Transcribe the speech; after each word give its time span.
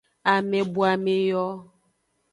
Amebuame 0.33 1.15
yo. 1.31 1.43